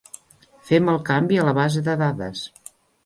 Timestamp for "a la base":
1.41-1.85